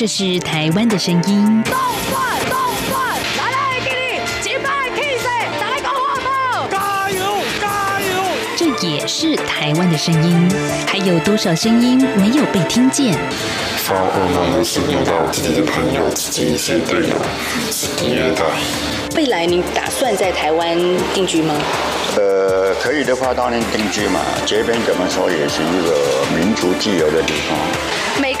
[0.00, 1.62] 这是台湾的声音。
[1.64, 1.74] 动
[2.08, 5.22] 转动转，来来给你击败 Kiss，
[5.60, 6.66] 再来个火炮！
[6.70, 8.24] 加油加油！
[8.56, 10.48] 这也是台湾的声音。
[10.86, 13.12] 还有多少声音没有被听见？
[13.76, 17.16] 发噩梦的是遇到自己的朋友、自己一些队友
[17.70, 18.42] 是第二代。
[19.16, 20.78] 未来你打算在台湾
[21.12, 21.54] 定居吗？
[22.16, 24.20] 呃，可以的话当然定居嘛。
[24.46, 27.58] 这边怎么说也是一个民族自由的地方。
[28.18, 28.40] 每个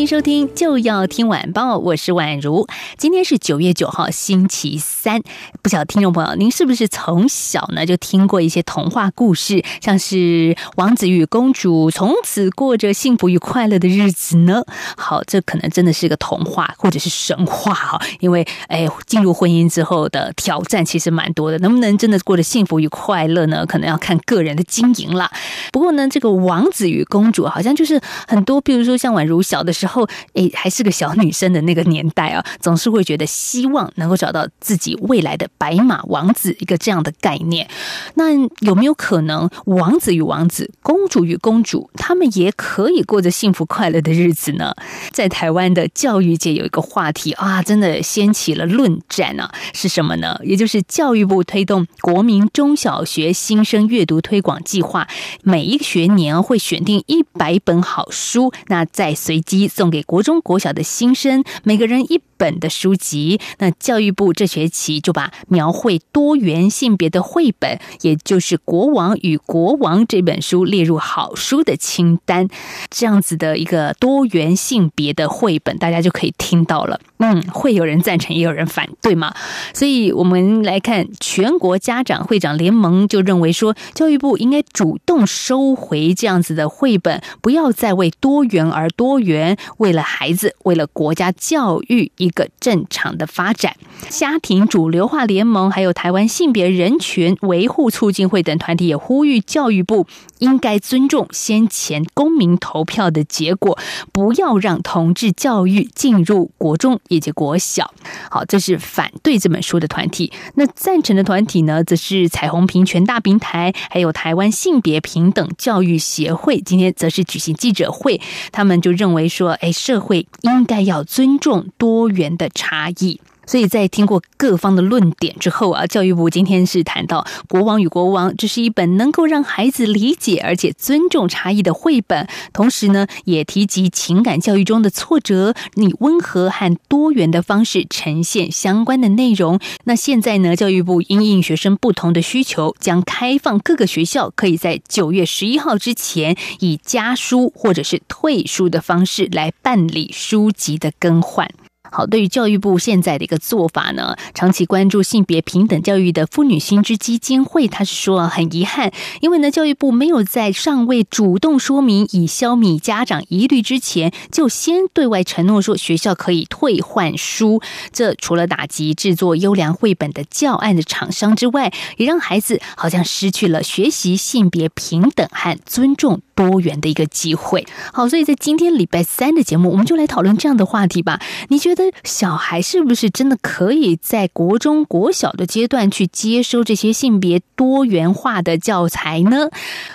[0.00, 2.66] 迎收听，就要听晚报，我是宛如。
[2.96, 5.20] 今天是九月九号，星期三。
[5.60, 14.64] 不晓得听众朋友，您是不是从小呢就听过一些童话故事，像是王子与公主从此过着幸福与快乐的日子呢？
[14.96, 23.66] 好，这可能真的是个童话或者是神话哈，因为哎，进入婚姻之后的挑战其实蛮多的，能不能真的过着幸福与快乐呢？
[23.66, 25.30] 可能要看个人的经营了。
[25.70, 29.89] 不过呢，这个王子与公主好像就是很多，比如说像宛如小的时候，
[30.34, 37.68] 哎，还是个小女生的那个年代啊，总是会觉得希望能够找到自己未来的白马王子一个这样的概念。
[38.14, 44.74] 那有没有可能王子与王子、公主与公主，他们也可以过着幸福快乐的日子呢？
[45.10, 50.38] 在台湾的教育界有一个话题啊，真的掀起了论战啊，是什么呢？
[50.44, 55.06] 也就是教育部推动国民中小学新生阅读推广计划，
[55.42, 63.38] 每一个学年会选定一百本好书，那再随机送给国中、国小的新生，每个人一本的书籍。
[63.58, 72.48] 那教育部这学期就把描绘多元性别的绘本，也就是《国王与国王》这本书列入好书的清单。
[72.88, 76.98] 这样子的一个多元性别的绘本，大家就可以听到了。
[77.18, 79.34] 嗯，会有人赞成，也有人反对嘛。
[79.74, 93.76] 所以我们来看，全国家长会长联盟就认为说，教育部应该主动收回这样子的绘本，不要再为多元而多元，为了孩子，为了国家教育一个正常的发展。
[94.08, 100.06] 家庭主流化联盟还有台湾性别人权维护促进会等团体也呼吁教育部
[100.38, 103.78] 应该尊重先前公民投票的结果，
[104.12, 107.92] 不要让同志教育进入国中以及国小。
[108.30, 110.32] 好，这是反对这本书的团体。
[110.54, 116.60] 那赞成的团体呢，则是彩虹平权大平台，还有台湾性别平等教育协会。
[116.60, 118.20] 今天则是举行记者会，
[118.50, 123.18] 他们就认为说，哎，社会应该要尊重多元源的差异。
[123.46, 132.28] 所以在听过各方的论点之后啊，教育部今天是谈到《国王与国王》，这是一本能够让孩子理解而且尊重差异的绘本。
[132.52, 139.58] 同时呢，也提及情感教育中的挫折，以温和和多元的方式呈现相关的内容。
[139.82, 151.50] 那现在呢，教育部因应学生不同的需求，将开放各个学校可以在九月十一号之前，以加书或者是退书的方式来办理书籍的更换。
[151.90, 167.60] 好，对于教育部现在的一个做法呢，长期关注性别平等教育的妇女新知基金会，他是说很遗憾，因为呢，教育部没有在尚未主动说明以消弭家长疑虑之前，就先对外承诺说学校可以退换书。
[167.92, 177.66] 这除了打击制作优良绘本的教案的厂商之外，也让孩子好像失去了学习性别平等和尊重多元的一个机会。
[177.92, 181.20] 好，所以在今天礼拜三的节目，我们就来讨论这样的话题吧。
[181.48, 181.79] 你觉得？
[182.04, 189.48] 小孩是不是真的可以在国中、国小的阶段去接收这些性别多元化的教材呢？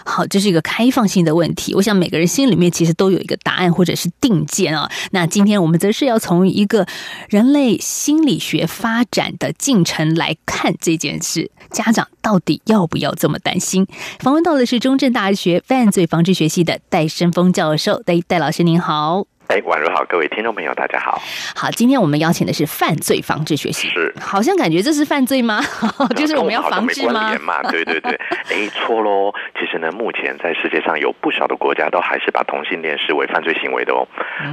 [0.05, 1.73] 好，这是一个开放性的问题。
[1.75, 4.89] 我想每个人心里面其实都有一个答案或者是定见啊。
[5.11, 6.87] 那今天我们则是要从一个
[7.29, 11.51] 人类心理学发展的进程来看这件事。
[11.71, 13.85] 家长到底要不要这么担心？
[14.19, 19.34] 访问到的是中正大学犯罪防治学系的戴生峰教授，戴戴老师您好。
[19.47, 21.21] 哎，晚上好，各位听众朋友，大家好。
[21.55, 25.61] 好，今天我们邀请的是犯罪防治学习，是， 好像感觉这是犯罪吗？
[26.17, 27.37] 就是我们要防治吗？
[27.39, 28.19] 嘛，对对对。
[28.49, 29.31] 哎，错喽。
[29.59, 34.07] 其实呢，目前在世界上有不少的国家都还是把同性恋视为犯罪行为的哦。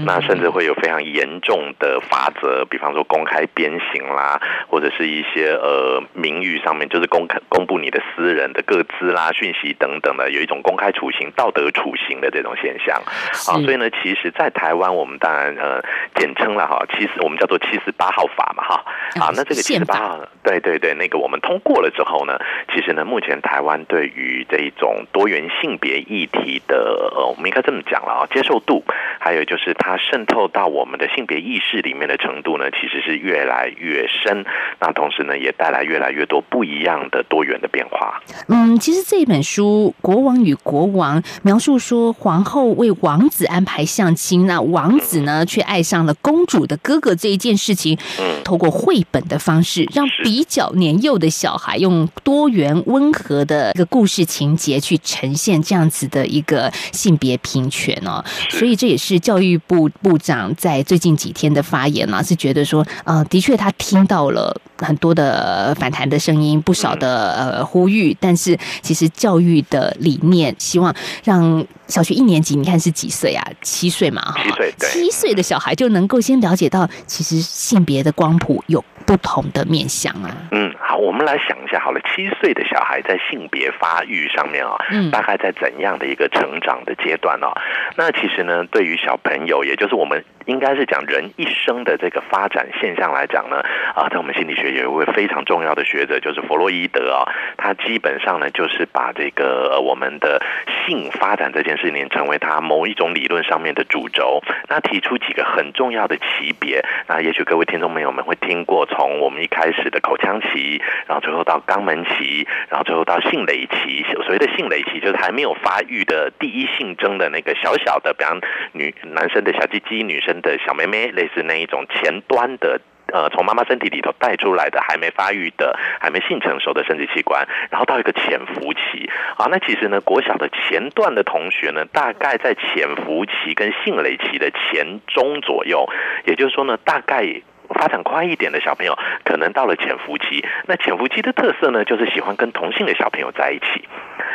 [0.04, 13.00] 那甚至会有非常严重的法则，比方说公开鞭刑啦，或者是一些呃名誉上面，就是公开公布你的私人的个资啦、讯息等等的，有一种公开处刑、道德处刑的这种现象。
[13.48, 14.81] 啊，所以呢，其实，在台湾。
[14.90, 15.82] 我们当然呃
[16.14, 18.84] 简称了哈，七十我们叫做七十八号法嘛哈
[19.20, 22.38] 啊，那这个七十八号对对对，那个我们通过了之后呢，
[22.72, 28.82] 其实呢，目前台湾对于这一种多元性别议题的，呃，我们应该这么讲了啊，接受度，
[29.20, 34.44] 还有就是它渗透到我们的性别意识里面的程度呢，其实是越来越深。
[34.80, 38.20] 那同时呢，也带来越来越多不一样的多元的变化。
[38.48, 58.24] 嗯，其实这一本书《国王与国王》描述说，皇后为王子安排相亲，那王子呢却爱上了公主的哥哥这一件事情，嗯，透过绘本的方式，让比较年幼的小孩用多元温和的一个故事情节去呈现这样子的一个性别平权哦。
[58.50, 70.94] 所以这也是教育部部长在最近几天的发言呢、是觉得说，呃，的确他听到了很多的反弹的声音，不少的呃呼吁，但是其实教育的理念，希望
[71.24, 73.44] 让小学一年级，你看是几岁啊？
[73.60, 80.34] 七岁嘛，哈七岁对七岁的小孩就能够先了解到，其实性别的光谱有不同的面向啊。
[80.50, 87.52] 嗯，好，我们来想一下好了，七岁的小孩在性别发育上面啊、嗯大概在怎样的一个成长的阶段哦？
[87.96, 93.62] 那其实呢，对于小朋友，也就是我们应该是讲人一生的这个发展现象来讲呢，
[93.94, 100.42] 啊，在我们心理学有一位非常重要的学者，就是弗洛伊德啊、他基本上呢就是把这个呃我们的
[100.86, 114.04] 性发展这件事情成为他某一种理论上面的主轴，那提出几个很重要的级别，那也许各位听众朋友们会听过，从我们一开始的口腔期，然后最后到肛门期，然后最后到性蕾期。
[114.24, 118.40] 所谓的性蕾期，就是还没有发育的第一性征的那个小小的，比方
[118.72, 122.80] 女男生的小鸡鸡，女生的小妹妹，类似那一种前端的。
[123.12, 129.48] 呃，从妈妈身体里头带出来的还没发育的、还没性成熟的生殖器官，然后到一个潜伏期啊。
[129.50, 135.86] 那其实呢，国小的前段的同学呢，大概在潜伏期跟性蕾期的前中左右，
[136.24, 137.42] 也就是说呢，大概。
[137.74, 140.44] 发展快一点的小朋友，可能到了潜伏期。
[140.66, 143.88] 那潜伏期的特色呢，就是喜欢跟同性的小朋友在一起。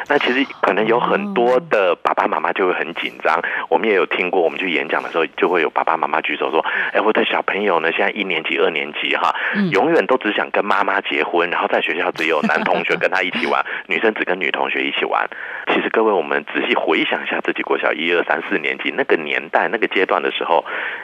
[0.07, 3.41] 那其实可能有很多的爸爸妈妈就会很紧张。
[3.69, 6.63] 我们也有听过，我们去演讲的时候，就会有爸爸妈妈举手说
[6.93, 9.33] ：“哎，我的小朋友呢，现在一年级、二年级哈，
[9.71, 15.27] 永远都只想跟妈妈结婚，然后在学校只有男同学跟他一起玩， 女生只跟女同学一起玩。”
[15.73, 20.63] 其实各位，我们仔细回想一下自己国小一二三四年级那个年代、那个阶段的时候，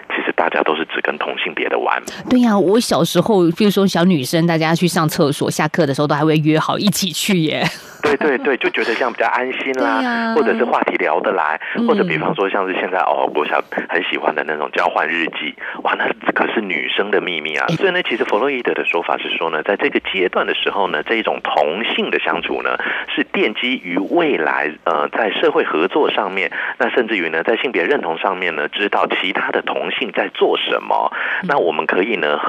[0.09, 2.01] 其实大家都是只跟同性别的玩。
[2.29, 7.63] 对呀、我小时候，比如说小女生，大家去上厕所，下课的时候都还会约好一起去耶。
[8.03, 11.87] 对对对，就觉得这样比较安心啦，或者是话题聊得来，嗯。
[11.87, 17.65] 或者比方说像是现在哦，我想很喜欢的那种交换日记，哇，那可是女生的秘密啊。
[17.69, 22.77] 所以呢，其实弗洛伊德的说法是说呢，在这个阶段的时候呢，这一种同性的相处呢，
[23.15, 31.11] 是奠基于未来呃在社会合作上面，那甚至于呢在性别认同上面呢，知道其他的同性在做什么，
[31.43, 32.39] 那我们可以呢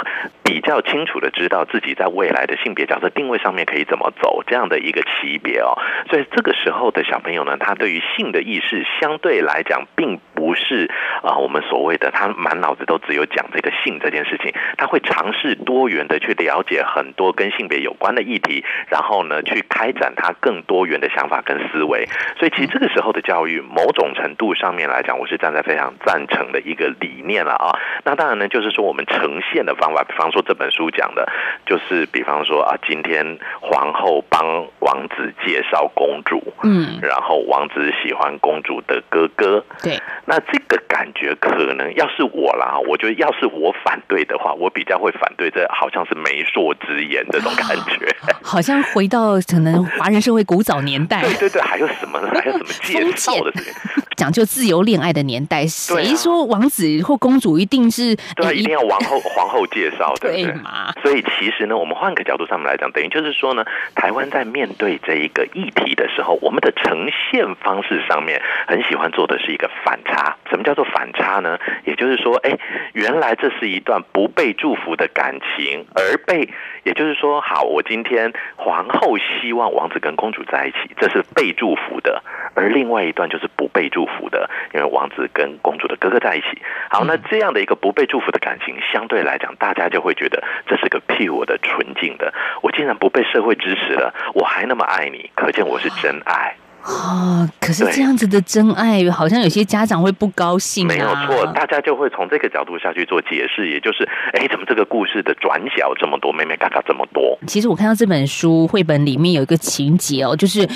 [0.43, 5.79] 比较清楚的知道自己在未来的性别角色定位上面可以怎么走这样的一个级别哦。
[6.11, 10.91] 所以这个时候的小朋友呢，他对于性的意识相对来讲，并不是
[11.23, 22.09] 啊、我们所谓的他满脑子都只有讲这个性这件事情，他会尝试多元的去了解很多跟性别有关的议题，然后呢去开展他更多元的想法跟思维。
[22.39, 27.79] 所以其实这个时候的教育，某种程度上面来讲，我是站在非常赞成的一个理念了啊。
[28.05, 31.27] 那当然呢，就是说我们呈现的方法，比方说这本书讲的，
[31.67, 48.15] 就是比方说啊，今天皇后帮王子介绍公主，嗯，然后王子喜欢公主的哥哥，对，那这个感觉可能要是我啦，我觉得要是我反对的话，我比较会反对这好像是媒妁之言这种感觉。
[48.43, 52.29] 好像回到可能华人社会古早年代， 对对对，还有什么呢？
[52.35, 53.71] 还有什么介绍的这个？
[54.17, 60.45] 讲究自由恋爱的年代，谁说王子或公主一定是对一定要王后皇后介绍，对不对？
[60.45, 60.93] 对嘛？
[61.03, 63.65] 所以其实呢，我们换个角度上面来讲，等于就是说呢，
[63.97, 70.37] 台湾在面对这一个议题的时候，我们的呈现方式上面很喜欢做的是一个反差。
[70.51, 71.59] 什么叫做反差呢？
[71.85, 72.57] 也就是说，哎，
[72.93, 76.49] 原来这是一段不被祝福的感情，而被，
[76.85, 82.23] 也就是说，好，我今天皇后希望王子跟公主在一起，这是被祝福的，
[82.55, 86.63] 而另外一段就是不被祝福的，因为王子跟公主的哥哥在一起。
[86.91, 92.31] 好，那这样的一个不被祝福的感情，相对来讲，大家就会觉得这是个 pure 的、纯净的。
[92.63, 96.55] 我竟然不被社会支持了，我还那么爱你，可见我是真爱。
[96.85, 100.89] 哦，可是这样子的真爱，好像有些家长会不高兴、啊。
[100.89, 107.39] 没有错，大家就会从这个角度下去做解释，也就是，哎，怎么这个故事的转角这么多，妹妹嘎嘎这么多？
[107.47, 110.69] 其实我看到这本书绘本里面有一个情节哦，就是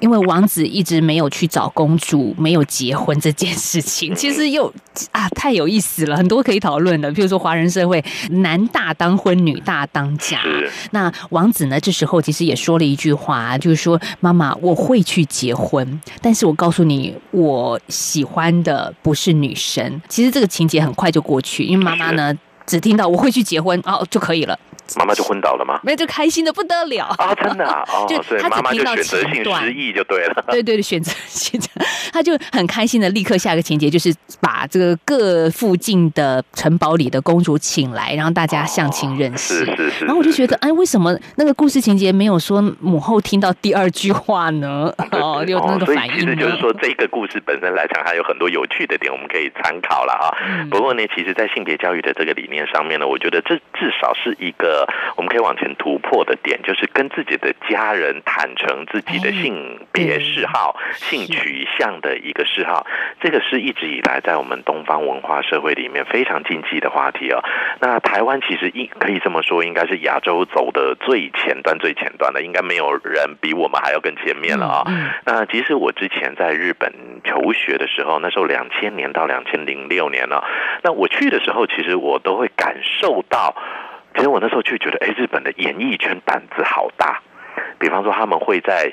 [0.00, 4.72] 因为王子一直没有去找公主，没有结婚这件事情， 其实又
[5.12, 7.10] 啊太有意思了，很多可以讨论的。
[7.12, 10.40] 比如说华人社会，男大当婚，女大当嫁。
[10.90, 22.34] 那王子呢，这时候其实也说了一句话，就是说：“妈妈，我会去结婚，但是我告诉你，我喜欢的不是女生。”其实这个情节很快就过去，因为妈妈呢
[22.66, 24.58] 只听到我会去结婚哦就可以了。
[24.94, 25.80] 妈妈就昏倒了吗？
[25.82, 27.34] 没有，就开心的不得了啊！
[27.34, 30.44] 真的啊， 就他妈妈听到选择性失忆就对了。
[30.50, 31.60] 对对对，选择性，
[32.16, 39.66] 他就很开心的立刻下一个情节，就是把这个各附近的城堡里的公主请来，然后大家相亲认识。
[39.66, 40.04] 是是是。
[40.06, 44.90] 然后我就觉得，哎，为什么那个故事情节没有说母后听到第二句话呢？
[45.12, 46.14] 哦，有那个反应。
[46.14, 50.32] 其实就是说，这个故事本身来讲，还有很多有趣的点，我们可以参考了啊。
[50.70, 62.86] 不过呢，其实，在性别教育的这个理念上面呢，我觉得这至少是一个我们可以往前突破的点，就是跟自己的家人坦诚自己的性别嗜好、性取向的一个嗜好。
[63.20, 67.42] 这个是一直以来在我们东方文化社会里面非常禁忌的话题哦。
[67.80, 74.84] 那台湾其实应可以这么说，应该是亚洲走的最前端、最前端的，应该没有人比我们还要更前面了啊。
[75.24, 76.92] 那其实我之前在日本
[77.24, 80.44] 求学的时候，那时候两千年到两千零六年了。
[80.82, 83.56] 那我去的时候，其实我都会感受到。
[84.14, 87.20] 其实我那时候就觉得，哎，日本的演艺圈胆子好大。
[87.78, 88.92] 比方说，他们会在。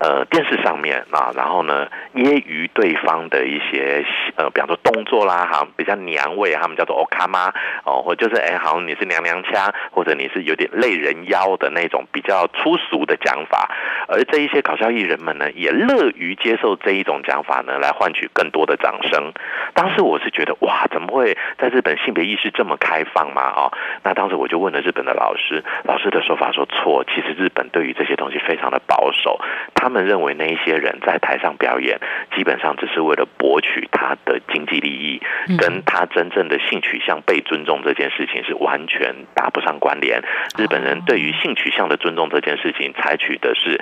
[0.00, 4.02] 呃，电视上面啊，然后呢，揶揄对方的一些
[4.34, 7.54] 呃，比方说动作啦，哈，比较娘味，他们叫做 o k a m a
[7.84, 13.68] 哦，或就是哎，好像你是娘娘腔，或者你是有点累人妖的那种比较粗俗的讲法，
[14.08, 19.34] 而这一些搞笑艺人们呢，也乐于接受这一种讲法呢，来换取更多的掌声。
[19.74, 23.52] 当时我是觉得，哇，怎么会在日本性别意识这么开放嘛？
[23.54, 23.70] 哦，
[24.02, 29.38] 那当时我就问了日本的老师，老师的说法说错，其实日本对于这些东西非常的保守，
[29.74, 29.89] 他。
[29.90, 31.98] 他们认为那一些人在台上表演，
[32.36, 35.20] 基本上只是为了博取他的经济利益，
[35.58, 40.22] 跟他真正的性取向被尊重这件事情是完全搭不上关联。
[40.56, 43.80] 日本人对于性取向的尊重这件事情，采取的是。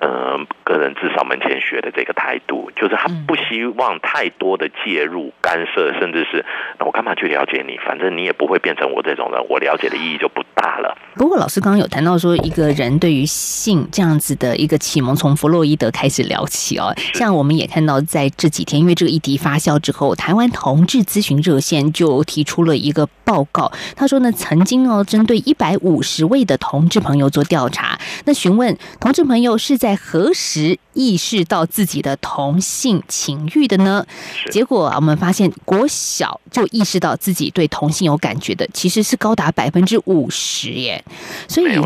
[0.00, 6.44] 呃，个人至少门前学的这个态度，就是他不希望太多的介入干涉，甚至是
[6.78, 7.78] 那我干嘛去了解你？
[7.86, 10.96] 反正你也不会变成我这种人，我了解的意义就不大了。
[11.14, 16.92] 不过老师刚刚有谈到说，一个人对于性这样子的一个启蒙，从弗洛伊德开始聊起哦。
[17.14, 29.78] 像我们也看到，在这几天，因为这个议题发酵之后，台湾同志咨询热线就提出了一个报告，他说呢，曾经哦，针对一百五十位的同志朋友做调查，那询问同志朋友是。
[29.84, 34.04] 在何时意识到自己的同性情欲的呢？
[34.50, 41.04] 结果啊我们发现，国小就意识到自己对同性有感觉的，其实是高达百分之五十耶。
[41.48, 41.80] 所以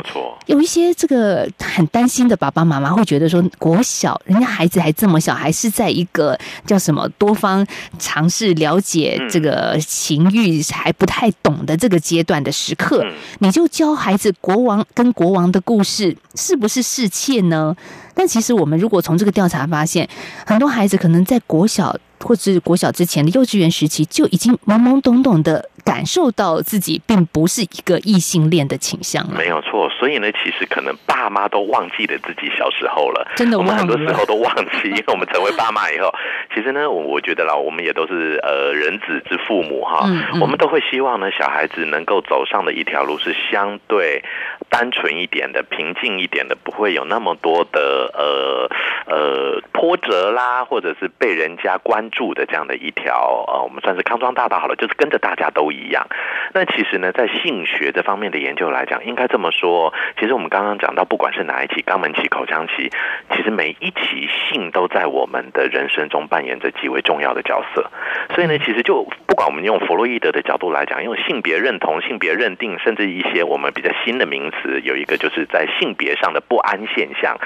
[0.46, 7.66] 有一些这个很担心的爸爸妈妈会觉得说，国小人家孩子还这么小，还是在一个叫什么多方
[7.98, 13.04] 尝试了解这个情欲还不太懂的这个阶段的时刻，
[13.40, 17.76] 你就教孩子国王跟国王的故事，是不是侍妾呢？
[18.18, 20.08] 但其实，我们如果从这个调查发现，
[20.44, 21.96] 很多孩子可能在国小。
[22.20, 29.34] 或者是国小之前的幼稚园时期，就已经懵懵懂懂的感受到自己并不是一个异性恋的倾向了。
[29.38, 33.26] 没有错，所以呢，其实可能爸妈都忘记了自己小时候了。
[33.36, 36.12] 真的，我们很多时候都忘记，因为我们成为爸妈以后，
[36.54, 40.06] 其实呢，我我觉得啦，我们也都是呃人子之父母哈，
[40.42, 44.22] 我们都会希望呢，小孩子能够走上的一条路是相对
[44.68, 48.68] 单纯一点的、平静一点的，不会有那么多的呃
[49.06, 52.06] 呃波折啦，或者是被人家关。
[52.10, 56.06] 注的这样的一条呃，我们算是康庄大道好了，就是跟着大家都一样。
[56.52, 62.90] 那其实呢，在性学这方面的研究来讲，应该这么说，其实我们刚刚讲到，不管是哪一期肛门期、口腔期，
[63.34, 67.90] 其实每一期性都在我们的人生中扮演着极为重要的角色。
[68.34, 77.36] 所以呢，其实就不管我们用弗洛伊德的角度来讲，用性别认同、性别认定，甚至一些我们比较新的名词，有一个就是在性别上的不安现象。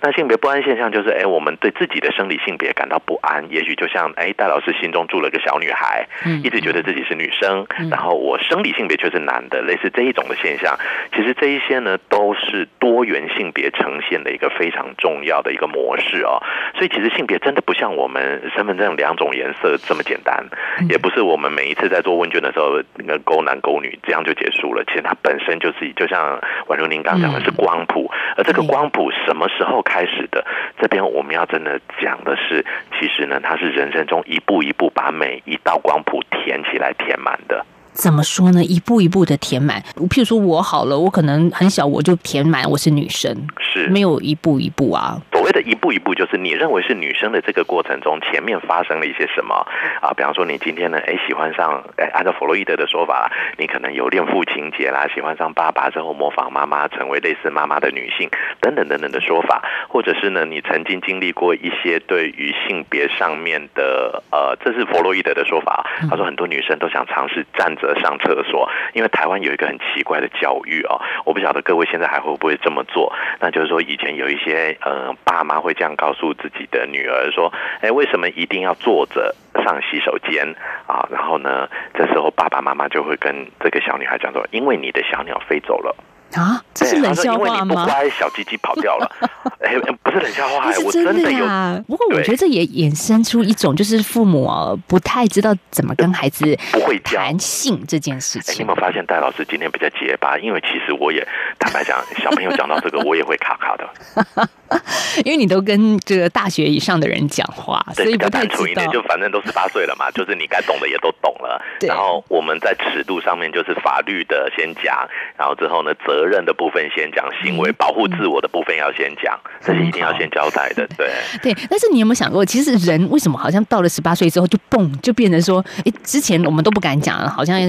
[0.00, 4.12] 那性别不安现象就是，哎，我们对自己的生理性别感到不安，也许就像。
[4.14, 6.06] 哎，戴老师心中住了个小女孩，
[6.44, 10.78] 一直觉得自己是女生，然后我生理性别却是男的，类似这一种的现象。
[11.14, 16.42] 其实这一些呢，都是多元性别呈现的一个非常重要的一个模式哦。
[16.74, 20.44] 所以其实性别真的不像我们身份证两种颜色这么简单，
[20.90, 24.84] 也不是我们每一次在做问卷的时候那个勾男勾女这样就结束了。
[24.84, 30.44] 其实它本身就是就像宛如您刚讲的是光谱，而这个光谱什么时候开始的？
[30.78, 32.64] 这边我们要真的讲的是，
[33.00, 34.02] 其实呢，它是人生。
[34.02, 37.64] 中一步一步把每一道光谱填起来、填满的。
[37.92, 38.64] 怎么说呢？
[38.64, 39.82] 一步一步的填满。
[40.08, 43.36] 譬如说我好了，我可能很小我就填满我是女生，
[43.74, 45.20] 是没有一步一步啊。
[45.42, 49.66] 所谓的一步一步就是你认为是女生的这个过程中，前面发生了一些什么
[50.00, 50.14] 啊？
[50.16, 58.30] 比方说你今天呢，哎喜欢上，哎按照弗洛伊德的说法，你可能有恋父情节啦，喜欢上爸爸之后模仿妈妈，成为类似妈妈的女性
[58.60, 80.54] 等等等等的说法，或者是呢，你曾经经历过一些对于性别上面的呃，这是弗洛伊德的说法，他说很多女生都想尝试站着上厕所，因为台湾有一个很奇怪的教育哦，我不晓得各位现在还会不会这么做，那就是说以前有一些呃爸妈会这样告诉自己的女儿说，哎，为什么一定要坐着上洗手间
[80.86, 81.06] 啊？
[81.10, 85.94] 然后呢，这时候爸爸妈妈就会跟这个小女孩讲说，因为你的小鸟飞走了。
[86.34, 87.86] 啊，这是对冷笑他说因为你不话吗？
[87.92, 89.06] 乖，小鸡鸡跑掉了。
[89.60, 91.44] 哎，不是冷笑话，哎是我真真的有。
[91.44, 91.78] 呀。
[91.86, 98.72] 不过我对觉得这也衍生出一种，就是父母哦不太知道怎么跟孩子不会教谈性这件事哎，你有情没。
[98.72, 100.38] 有发现戴老师今天比较结巴？
[100.38, 101.22] 因为其实我也
[101.58, 104.48] 坦白讲，小朋友讲到这个，我也会卡卡的。
[105.24, 108.90] 因为你都跟这个大学以上的人讲话，所对，比较以不太知道单纯一点，。
[108.90, 111.60] 就反正都十八岁了嘛， 就是你该懂的也都懂了。
[111.78, 120.86] 对然后我们在尺度上面就是法律的先讲，然后之后呢责任的部分先讲，行为嗯保护自我的部分要先讲，这是一定要先交代的。
[120.96, 121.10] 对，
[121.42, 127.68] 对，但是你有没有想过，其实人为什么好像到了十八岁之后就蹦，就变成说，哎，之前我们都不敢讲，好像有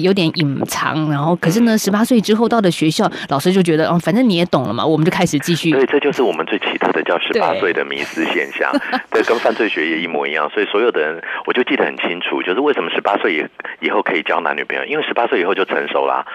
[0.00, 5.70] 有点隐藏，然后可是呢，十八岁之后到了学校，老师就觉得，哦，反正你也懂了嘛，我们就开始继续。
[5.70, 8.72] 对，这就是我们最奇特的叫十八岁的迷失现象，
[9.10, 10.48] 对，跟犯罪学也一模一样。
[10.50, 13.46] 所以所有的人，我就记得很清楚，就是为什么十八岁以
[13.80, 16.26] 以后可以交男女朋友，因为十八岁以后就成熟啦。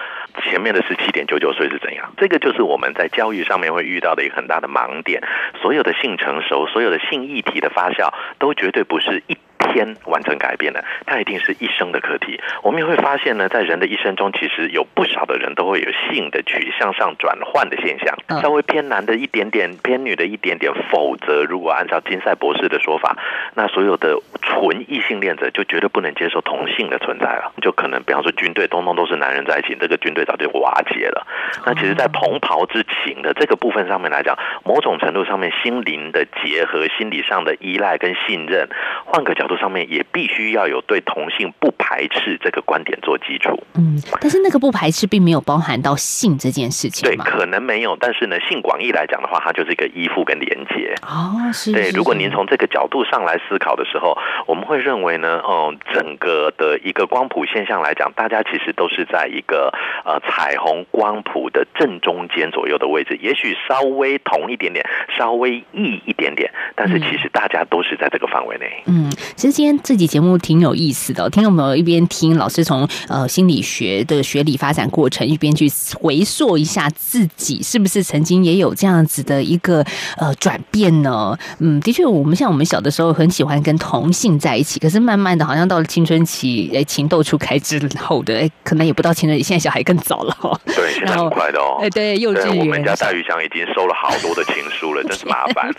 [0.44, 2.12] 前面的十七点九九岁是怎样？
[2.16, 5.22] 这个就是我们在教育上面会遇到的一个很大的盲点。
[5.60, 9.36] 所有的性成熟，所有的性议题的发酵，都绝对不是一。
[9.58, 12.40] 天完成改变的，它一定是一生的课题。
[12.62, 20.72] 我们也会发现呢，在人的一生中，其实有不少的人都会有性的取向上转换的现象，嗯稍微偏男的一点点，偏女的一点点。
[20.90, 23.16] 否则，如果按照金赛博士的说法，
[23.54, 27.52] 那所有的纯异性恋者就绝对不能接受同性的存在了。
[27.60, 31.26] 就可能，比方说军队，通通都是男人在一起，这个军队早就瓦解了。
[31.66, 38.68] 那其实，在同袍之情的这个部分上面来讲，某种程度上面，心灵的结合、心理上的依赖跟信任，
[39.04, 43.60] 换个角度上面，也必须要有对同性不排斥这个观点做基础。
[43.74, 50.94] 嗯，但是那个不排斥并没有包含到性这件事情对，可能没有，但是呢，性广义来讲的话，它就是一个依附跟连接。
[51.02, 51.72] 哦，是。
[51.72, 59.72] 对，是如果您从这个角度上来思考的时候，我们会认为呢，哦、整个的一个光谱现象来讲，大家其实都是在一个
[60.04, 64.84] 呃彩虹光谱的正中间左右的位置，也许稍微同一点点，
[65.16, 68.82] 稍微异一点点，但是其实大家都是在这个范围内。
[68.86, 75.70] 嗯，其实今天这集节目挺有意思的哦、听众朋友一边听老师从呃心理学的学理发展过程，一边去
[76.00, 79.84] 回溯一下自己是不是曾经也有这样子的一个
[80.16, 81.38] 呃转变呢？
[81.60, 90.58] 嗯，的确，我们像我们小的时候很喜欢跟同性在一起，可是慢慢的好像到了青春期，哎，情窦初开之后的，哎，可能也不到青春期，现在小孩更早了哦。
[90.66, 91.78] 对，现在 很快的哦。
[91.80, 95.72] 哎，对，幼稚园，我们家戴玉祥已经收了好多的情书了，真是麻烦。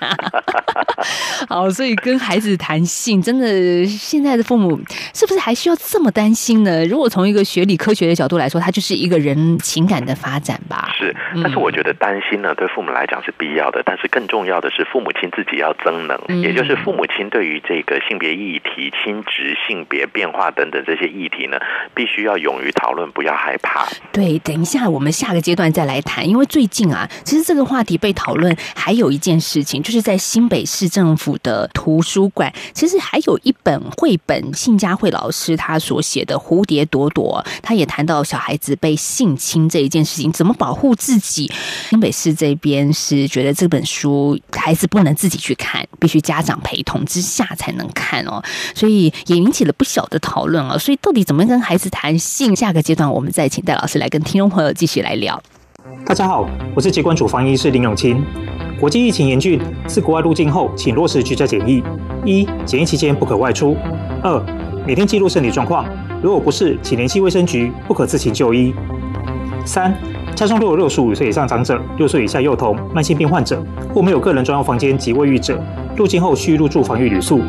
[1.49, 3.48] 好，所以跟孩子谈性，真的
[3.85, 4.79] 现在的父母
[5.13, 6.85] 是不是还需要这么担心呢？
[6.85, 10.93] 如果从一个学理科学的角度来说，它就是一个人情感的发展吧。
[10.97, 21.57] 是，但是我觉得担心呢，对父母来讲是必要的，但是更重要的是父母亲自己要增能，嗯也就是父母亲对于这个性别议题、亲职、性别变化等等这些议题呢，
[21.93, 23.87] 必须要勇于讨论，不要害怕。
[24.11, 41.51] 对，等一下我们下个阶段再来谈，因为最近啊，其实这个话题被讨论，还有一件事情，就是在新北市政府的图书馆，其实还有一本绘本，信佳慧老师他所写的《蝴蝶朵朵》，他也谈到小孩子被性侵这一件事情，怎么保护自己。
[41.89, 48.43] 新北市这边是觉得这本书孩子不能自己去看，必须家长陪同之下才能看哦，
[48.75, 50.77] 所以也引起了不小的讨论哦。
[50.77, 52.55] 所以到底怎么跟孩子谈性？
[52.55, 55.41] 下个阶段我们再请戴老师来跟听众朋友继续来聊。
[56.05, 58.23] 大家好，我是疾管主防医师林永清。
[58.79, 61.83] 国际疫情严峻，自国外入境后，请落实居家检疫：
[62.25, 63.75] 一、检疫期间不可外出；
[64.23, 64.43] 二、
[64.87, 65.85] 每天记录身体状况，
[66.21, 68.73] 如果不是，请联系卫生局，不可自行就医；
[69.65, 69.95] 三、
[70.35, 75.61] 家中若有六十五岁以上长者、六岁以下幼童、慢性病患者或没有个人专用房间及卫浴者，
[75.95, 77.41] 入境后需入住防疫旅宿。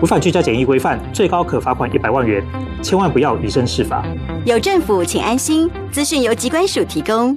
[0.00, 2.44] 违反居家检疫规范，最高可罚款一百万元，
[2.82, 4.04] 千万不要以身试法。
[4.44, 5.68] 有政府，请安心。
[5.90, 7.36] 资讯由机关署提供。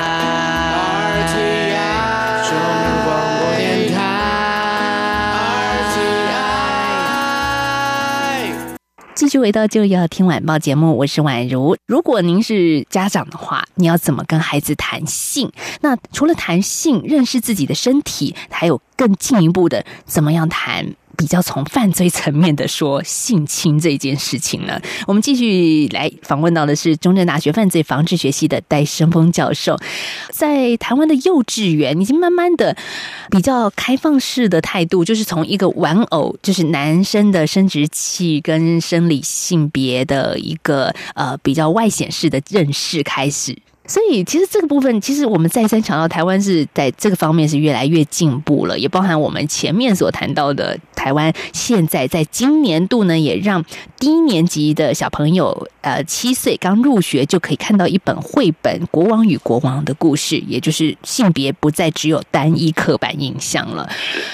[9.21, 11.77] 继续回到就要听晚报节目，我是宛如。
[11.85, 15.51] 如果您是家长的话，你要怎么跟孩子谈性？
[15.81, 20.95] 那除了谈性，认识自己的身体，还有更进一步的，怎么样谈？
[21.17, 24.81] 比较从犯罪层面的说性侵这件事情呢？
[25.07, 29.77] 我们继续来访问到的是中正大学犯罪防治学系的戴生峰教授，
[30.29, 32.75] 在台湾的幼稚园已经慢慢的
[33.29, 43.57] 比较开放式的态度，就是从一个玩偶，就是男生的生殖器跟生理性别的一个呃比较外显式的认识开始。
[43.87, 53.65] 所以，其实这个部分，其实我们再三强调，台湾是在这个方面是越来越进步了，也包含我们前面所谈到的，台湾现在在今年度呢，也让
[53.97, 63.89] 低年级的小朋友，呃，七岁刚入学就可以看到一本绘本《国王与国王的故事》，也就是性别不再只有单一刻板印象了。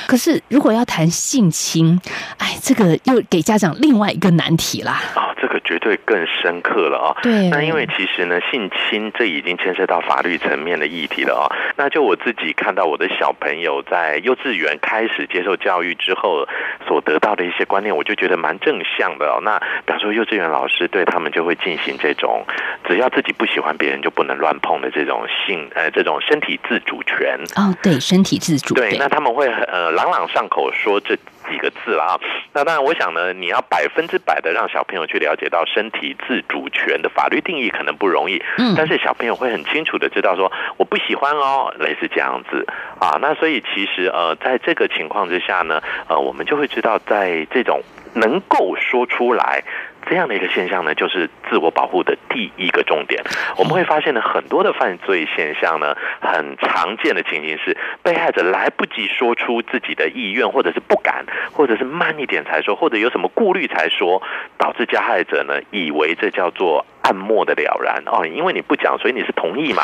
[0.08, 1.98] 可是，如果要谈性侵，
[2.38, 5.02] 哎，这个又给家长另外一个难题啦。
[5.16, 7.16] 哦，这个绝对更深刻了啊。
[7.24, 11.48] 对，那因为其实呢，性侵这已经牵涉到法律层面的议题了啊。
[11.78, 16.46] 那就我自己看到我的小朋友在幼稚园开始接受教育之后
[16.88, 19.39] 所得到的一些观念，我就觉得蛮正向的哦。
[19.43, 22.46] 那比方说，幼稚园老师对他们就会进行这种，
[22.88, 27.38] 只要自己不喜欢别人就不能乱碰的这种性呃这种身体自主权。
[27.56, 28.74] 哦，对，身体自主。
[28.74, 31.17] 对，那他们会呃朗朗上口说这
[31.50, 32.20] 几个字了啊。
[32.54, 38.42] 那当然，我想呢，你要百分之百的让小朋友去了解到身体自主权的法律定义可能不容易。
[38.58, 42.66] 嗯，但是小朋友会很清楚的知道说我不喜欢哦，类似这样子
[43.00, 43.18] 啊。
[43.22, 47.82] 那所以其实呃，在这个情况之下呢，呃，我们就会知道，在这种
[48.14, 49.64] 能够说出来。
[50.06, 53.24] 这样的一个现象呢，就是自我保护的第一个重点。
[53.58, 64.22] 我们会发现呢，很多的犯罪现象呢，很常见的情形是，被害者来不及说出自己的意愿，或者是不敢，或者是慢一点才说，或者有什么顾虑才说，
[64.58, 69.84] 导致加害者呢，以为这叫做暗默的了然哦，因为你不讲，所以你是同意嘛，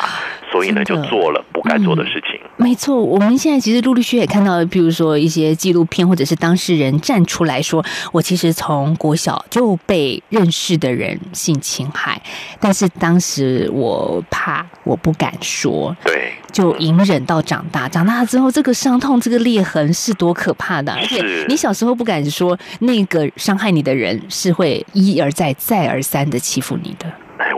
[0.52, 2.38] 所以呢，就做了不该做的事情。
[2.56, 7.82] 没错，我们现在其实陆陆续续也看到，比如说一些纪录片，或者是当事人站出来说，
[8.12, 12.20] 我其实从国小就被认识的人性侵害，
[12.60, 17.88] 但是当时我怕，我不敢说，对，就隐忍到长大。
[17.88, 20.92] 长大之后，这个伤痛、这个裂痕是多可怕的！
[20.92, 27.10] 而且你小时候不敢说，那个伤害你的人是会一而再、再而三的欺负你的。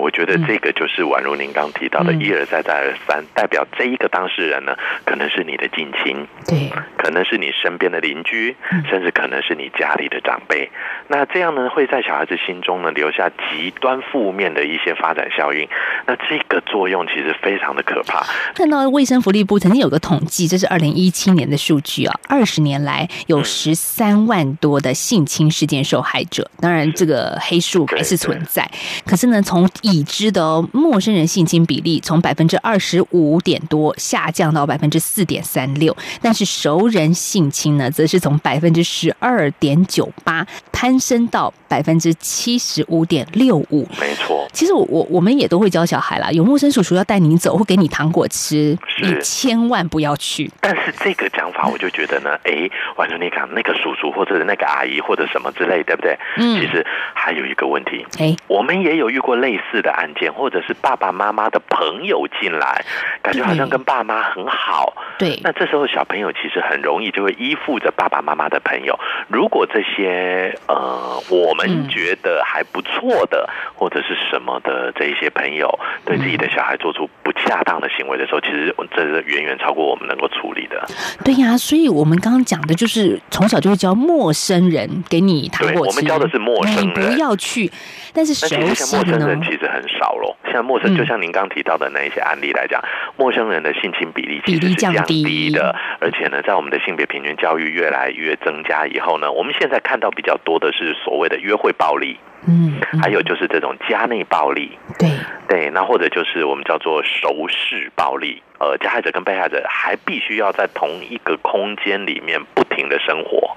[0.06, 8.54] 哎，我觉得这个就是宛如您刚提到的，一而再再而三，代表这一个当事人呢，可能是你的近亲，对，可能是你身边的邻居，
[8.90, 10.70] 甚至可能是你家里的长辈。
[11.08, 15.66] 那这样呢，会在小孩子心中呢留下极端负面的一些发展效应。
[16.06, 18.24] 那这个作用其实非常的可怕。
[18.54, 26.48] 看到卫生福利部曾经有个统计，这是二零一七年的数据啊，二十年来有十三万多的性侵事件受害者。
[26.60, 28.68] 当然，这个黑数还是存在，
[29.06, 43.86] 可是呢，从已知的哦，陌生人性侵比例从百分之二十五点多下降到百分之四点三六，但是熟人性侵呢，则是从百分之十二点九八攀升到百分之七十五点六五。
[44.00, 50.50] 没错，其实我我我们也都会教小孩啦，有陌生叔叔要带你走或给你糖果吃，你千万不要去。
[50.60, 56.18] 但是这个讲法，我就觉得呢，哎，完了，你讲那个叔叔或者那个阿姨或者什么之类，对不对？
[56.36, 62.84] 嗯，其实还有一个问题，哎，我们也有遇过类似的案件，或者是爸爸妈妈的朋友进来，
[63.22, 64.94] 感觉好像跟爸妈很好。
[65.18, 68.98] 对，那这时候小朋友其实很容易就会依附着爸爸妈妈的朋友。
[69.28, 75.66] 如果这些呃我们觉得还不错的，或者是什么的这一些朋友，
[76.04, 80.86] 对自己的小孩做出不恰当的行为的时候，其实这是远远超过我们能够处理的。
[81.24, 87.70] 对呀，所以我们刚刚讲的就是从小就会教陌生人给你糖果吃，我们教的是陌生人，不要去。
[88.12, 90.36] 但是熟悉陌生人其实很少咯。
[90.52, 92.82] 像陌生，就像您刚提到的那一些案例来讲，
[93.16, 95.74] 陌生人的性侵比例其实是降低的。
[96.00, 105.08] 而且呢，在我们的性别平均教育越来越增加以后呢，我们现在看到比较多的是所谓的约会暴力，嗯，还有就是这种家内暴力，对。
[105.48, 113.54] 对，那或者就是我们叫做熟视暴力，呃，加害者跟被害者还必须要在同一个空间里面不停的生活。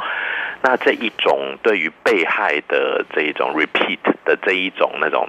[0.61, 5.27] 那这一种对于被害的这一种 repeat 的这一种那种，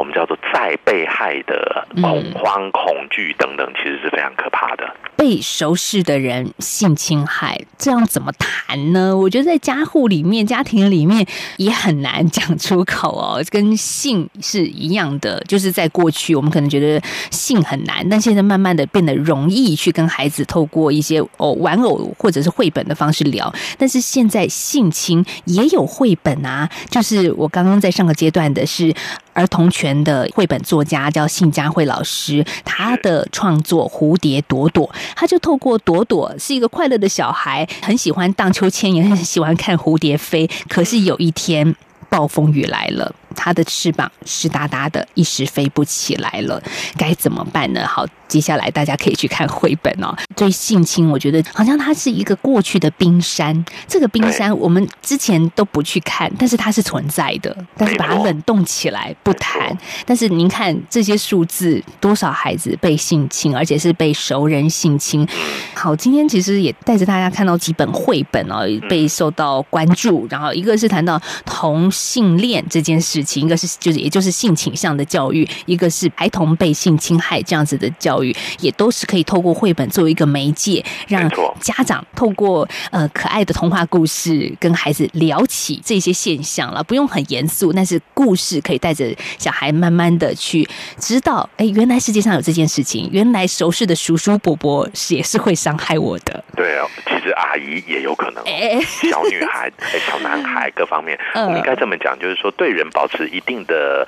[0.00, 4.96] 我们叫做再被害的恐慌、恐惧等等，其实是非常可怕的。
[5.14, 9.14] 被熟识的人性侵害，这样怎么谈呢？
[9.14, 11.26] 我觉得在家户里面、家庭里面
[11.58, 13.44] 也很难讲出口哦。
[13.50, 16.98] 跟性是一样的，就是在过去我们可能觉得
[17.30, 23.52] 性很难，但现在慢慢的变得容易去跟孩子透过一些哦玩偶或者是绘本的方式聊。
[23.76, 28.94] 但是现在性侵也有绘本啊，就是我刚刚在上个阶段的是。
[29.32, 40.48] 儿童权的绘本作家叫信佳慧老师，他的创作《蝴蝶朵朵》，他就透过朵朵是一个快乐的小孩，很喜欢荡秋千，也很喜欢看蝴蝶飞。
[40.68, 41.74] 可是有一天，
[42.08, 43.14] 暴风雨来了。
[43.36, 46.60] 它的翅膀湿哒哒的，一时飞不起来了，
[46.98, 47.86] 该怎么办呢？
[47.86, 50.16] 好，接下来大家可以去看绘本哦。
[50.36, 59.76] 对性侵，我觉得好像它是一个过去的冰山，这个冰山我们之前都不去看，但是它是存在的，但是把它冷冻起来不谈。
[60.06, 65.26] 但是您看这些数字，多少孩子被性侵，而且是被熟人性侵。
[65.74, 70.26] 好，今天其实也带着大家看到几本绘本哦，被受到关注。
[70.30, 73.22] 然后一个是谈到同性恋这件事。
[73.22, 81.28] 情一个是就是也就是性倾向的教育，一个是孩童被性侵害这样子的教育，也都是可以透过绘本作为一个媒介，让
[81.60, 90.66] 家长透过呃可爱的童话故事跟孩子聊起这些现象了，不用很严肃，但是故事可以带着小孩慢慢的去
[90.98, 96.42] 知道，哎，原来世界上有这件事情，原来熟识的叔叔伯伯是也是会伤害我的。
[96.56, 99.70] 对啊，其实阿姨也有可能，哎小女孩、
[100.08, 103.06] 小男孩各方面， 我们应该这么讲，就是说对人保。
[103.10, 104.06] 持一定的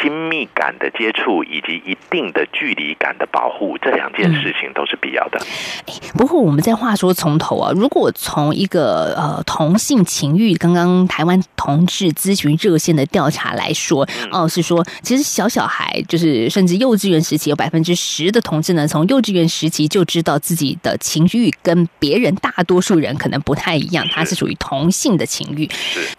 [0.00, 5.40] 亲密感的接触，以及一定的距离感的保护，这两件事情都是必要的。
[6.14, 25.68] 不过我们在话说从头啊，如果从一个呃同性情欲，刚刚台湾同志咨询热线的调查来说，哦，是说其实小小孩就是甚至幼稚园时期有百分之十的同志呢，从幼稚园时期就知道自己的情欲跟别人大多数人可能不太一样，他是属于同性的情欲。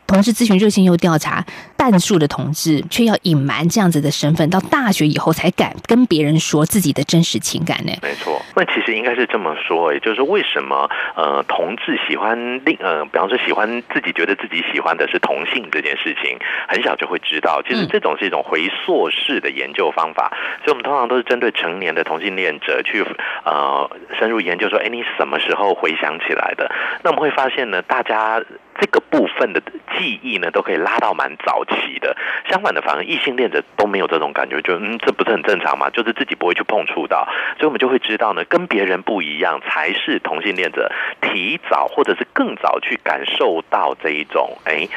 [0.08, 1.46] 同志咨询热线又调查
[1.78, 2.26] 半数的。
[2.36, 7.94] 同志却要隐瞒这样子的身份，到大学以后才敢跟别人说自己的真实情感呢？
[8.02, 12.36] 没错，那其实应该是这么说，也就是为什么呃，同志喜欢
[12.66, 20.34] 另呃，比方说喜欢自己觉得自己喜欢的是同性这件事情，很小就会知道，其实这种是一种回溯式的研究方法，
[20.66, 23.06] 所以我们通常都是针对成年的同性恋者去
[23.46, 26.70] 呃深入研究说，哎，你什么时候回想起来的？
[27.04, 28.44] 那我们会发现呢，大家。
[28.80, 29.62] 这个部分的
[29.98, 32.16] 记忆呢，都可以拉到蛮早期的。
[32.50, 35.90] 相反的，反而异性恋者都没有这种感觉，就嗯，这不是很正常吗？
[35.90, 44.88] 就是自己不会去碰触到，所以我们就会知道呢，跟别人不一样，才是同性恋者提早或者是更早去感受到这一种，哎，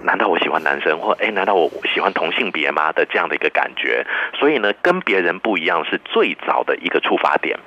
[0.00, 2.92] 难道我喜欢男生，或哎，难道我喜欢同性别吗？
[2.92, 4.06] 的这样的一个感觉。
[4.38, 7.58] 所以呢，跟别人不一样是最早的一个出发点。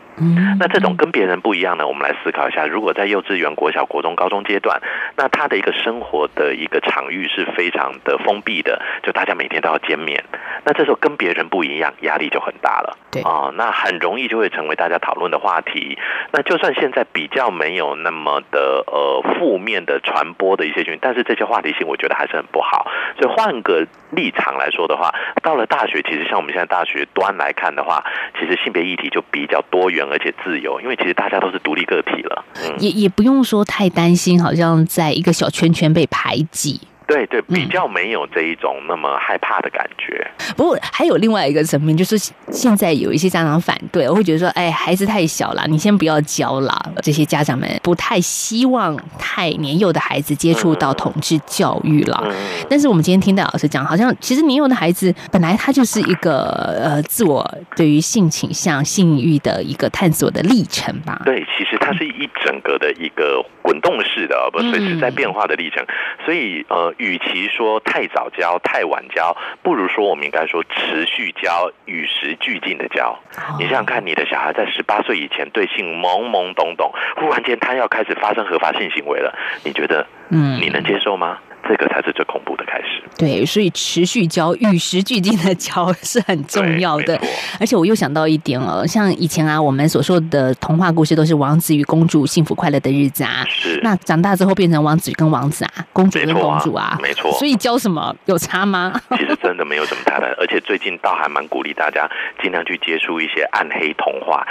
[0.59, 1.87] 那这种跟别人不一样呢？
[1.87, 4.81] 我们来思考一下，如果在幼稚园、国小、国中、高中阶段，
[5.17, 10.23] 那他的一个生活的一个场域是非常的封闭的，就大家每天都要见面，
[10.63, 12.97] 那这时候跟别人不一样，压力就很大了。
[13.11, 15.97] 对啊，那很容易就会成为大家讨论的话题。
[16.31, 22.87] 那就算现在比较没有那么的呃负面的传播的一些讯息，但是这些话题性我觉得还是很不好。
[23.19, 28.03] 所以换个立场来说的话，到了大学，其实像我们现在大学端来看的话，
[28.39, 30.05] 其实性别议题就比较多元。
[30.09, 32.45] 而且自由，因为其实大家都是独立个体了，
[32.79, 36.79] 也也不用说太担心，好像在一个小圈圈被排挤。
[37.07, 40.25] 对对，比较没有这一种那么害怕的感觉。
[40.57, 42.17] 不过还有另外一个层面，就是
[42.51, 46.93] 现在有一些家长反对，我会觉得说，哎，孩子太小了，你先不要教了。
[47.03, 52.23] 这些家长们不太希望太年幼的孩子接触到统治教育了。
[52.67, 61.21] 但是我们今天听到老师讲，好像其实年幼的孩子本来他就是一个呃自我对于性倾向、性欲的一个探索的历程吧。
[61.23, 65.85] 对，其实它是一整个的一个滚动式的，不随时在变化的历程。
[66.25, 66.93] 所以呃。
[66.97, 73.17] 与其说太早教、太晚教，不如说我们应该说持续教、与时俱进的教。
[73.59, 81.39] 你想想看，你的小孩在十八岁以前对性懵懵懂懂，忽然间他要开始发生合法性行为了，你觉得，嗯，你能接受吗？
[81.67, 83.03] 这个才是最恐怖的开始。
[83.17, 87.19] 对，所以持续教、与时俱进的教是很重要的。
[87.59, 93.45] 而且我又想到一点哦，像以前啊，我们所说的童话故事都是王子与公主幸福快乐的日子啊。
[93.49, 93.79] 是。
[93.81, 97.31] 那长大之后变成王子跟王子啊，公主跟公主啊，没错。
[97.33, 98.93] 所以教什么有差吗？
[99.17, 100.27] 其实真的没有什么差的。
[100.37, 102.09] 而且最近倒还蛮鼓励大家
[102.41, 104.45] 尽量去接触一些暗黑童话，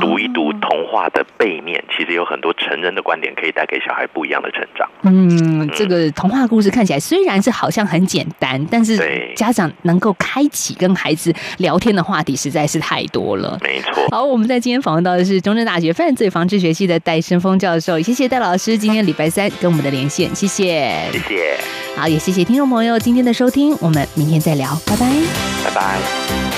[0.00, 4.88] 读一读童话的背面，其实有很多成人的观点可以带给小孩不一样的成长。
[5.02, 6.46] 嗯，这个童话。
[6.53, 8.98] 故事看起来虽然是好像很简单，但是
[9.36, 13.58] 家长能够开启跟孩子聊天的话题实在是太多了。
[13.62, 14.06] 没错。
[14.10, 21.08] 好，我们在今天访问到的是中正大学犯罪防治学系的戴生峰教授，谢谢戴老师今天礼拜三跟我们的连线，谢谢。
[21.12, 21.58] 谢谢，
[21.96, 25.06] 好，也谢谢听众朋友今天的收听，我们明天再聊，拜拜。
[25.64, 26.53] 拜拜。